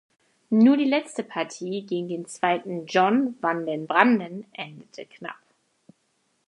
Nur 0.49 0.77
die 0.77 0.85
letzte 0.89 1.23
Partie 1.23 1.85
gegen 1.85 2.07
den 2.07 2.25
Zweiten 2.25 2.87
John 2.87 3.35
van 3.39 3.67
den 3.67 3.85
Branden 3.85 4.45
endete 4.51 5.05
knapp. 5.05 5.37